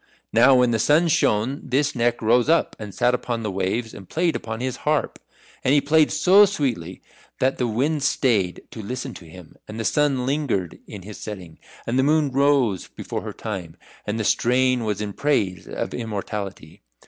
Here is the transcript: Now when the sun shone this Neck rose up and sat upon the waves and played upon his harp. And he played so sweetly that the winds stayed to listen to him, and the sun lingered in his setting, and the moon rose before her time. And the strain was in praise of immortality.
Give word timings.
Now 0.33 0.55
when 0.55 0.71
the 0.71 0.79
sun 0.79 1.09
shone 1.09 1.61
this 1.63 1.93
Neck 1.93 2.23
rose 2.23 2.49
up 2.49 2.75
and 2.79 2.91
sat 2.91 3.13
upon 3.13 3.43
the 3.43 3.51
waves 3.51 3.93
and 3.93 4.09
played 4.09 4.35
upon 4.35 4.59
his 4.59 4.77
harp. 4.77 5.19
And 5.63 5.75
he 5.75 5.79
played 5.79 6.11
so 6.11 6.47
sweetly 6.47 7.03
that 7.37 7.59
the 7.59 7.67
winds 7.67 8.05
stayed 8.05 8.63
to 8.71 8.81
listen 8.81 9.13
to 9.13 9.25
him, 9.25 9.53
and 9.67 9.79
the 9.79 9.85
sun 9.85 10.25
lingered 10.25 10.79
in 10.87 11.03
his 11.03 11.19
setting, 11.21 11.59
and 11.85 11.99
the 11.99 12.03
moon 12.03 12.31
rose 12.31 12.87
before 12.87 13.21
her 13.21 13.31
time. 13.31 13.77
And 14.07 14.19
the 14.19 14.23
strain 14.23 14.85
was 14.85 15.01
in 15.01 15.13
praise 15.13 15.67
of 15.67 15.93
immortality. 15.93 16.81